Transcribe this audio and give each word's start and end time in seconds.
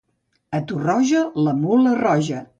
A 0.59 0.61
Tarroja, 0.71 1.23
la 1.49 1.55
mula 1.61 1.95
roja. 2.03 2.43